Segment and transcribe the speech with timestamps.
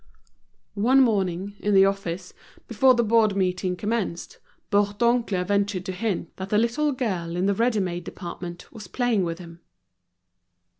[0.81, 2.33] One morning, in the office,
[2.67, 4.39] before the board meeting commenced,
[4.71, 9.23] Bourdoncle ventured to hint that the little girl in the ready made department was playing
[9.23, 9.61] with him.